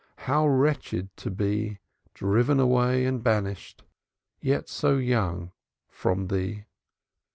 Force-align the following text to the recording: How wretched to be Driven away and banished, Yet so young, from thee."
How 0.25 0.47
wretched 0.47 1.15
to 1.17 1.29
be 1.29 1.77
Driven 2.15 2.59
away 2.59 3.05
and 3.05 3.23
banished, 3.23 3.83
Yet 4.41 4.67
so 4.67 4.97
young, 4.97 5.51
from 5.91 6.25
thee." 6.29 6.65